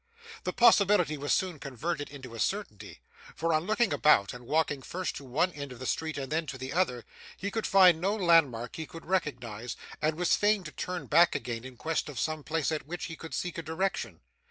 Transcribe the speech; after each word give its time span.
The 0.45 0.51
possibility 0.51 1.15
was 1.15 1.31
soon 1.31 1.59
converted 1.59 2.09
into 2.09 2.33
a 2.33 2.39
certainty; 2.39 3.03
for, 3.35 3.53
on 3.53 3.67
looking 3.67 3.93
about, 3.93 4.33
and 4.33 4.47
walking 4.47 4.81
first 4.81 5.15
to 5.17 5.23
one 5.23 5.51
end 5.51 5.71
of 5.71 5.77
the 5.77 5.85
street 5.85 6.17
and 6.17 6.31
then 6.31 6.47
to 6.47 6.57
the 6.57 6.73
other, 6.73 7.05
he 7.37 7.51
could 7.51 7.67
find 7.67 8.01
no 8.01 8.15
landmark 8.15 8.77
he 8.77 8.87
could 8.87 9.05
recognise, 9.05 9.75
and 10.01 10.15
was 10.15 10.35
fain 10.35 10.63
to 10.63 10.71
turn 10.71 11.05
back 11.05 11.35
again 11.35 11.63
in 11.63 11.77
quest 11.77 12.09
of 12.09 12.19
some 12.19 12.43
place 12.43 12.71
at 12.71 12.87
which 12.87 13.05
he 13.05 13.15
could 13.15 13.35
seek 13.35 13.59
a 13.59 13.61
direction. 13.61 14.21